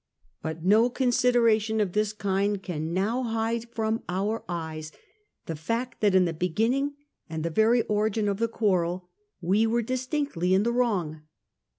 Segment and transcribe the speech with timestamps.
[0.41, 4.91] But no consider ation of this kind can now hide from our eyes
[5.45, 6.95] the fact that in the beginning
[7.29, 9.09] and the very origin of the quarrel
[9.41, 11.21] we were distinctly in the wrong.